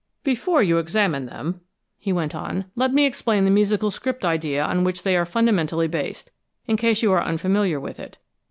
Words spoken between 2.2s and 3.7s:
on, "let me explain the